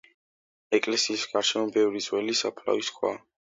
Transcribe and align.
ეკლესიის 0.77 1.25
გარშემო 1.33 1.67
ბევრი 1.77 2.03
ძველი 2.07 2.37
საფლავის 2.41 2.91
ქვაა. 2.99 3.23